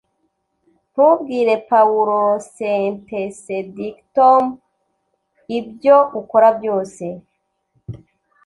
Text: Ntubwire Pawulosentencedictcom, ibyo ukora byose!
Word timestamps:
Ntubwire 0.91 1.53
Pawulosentencedictcom, 1.69 4.43
ibyo 5.57 5.97
ukora 6.19 6.47
byose! 6.57 7.03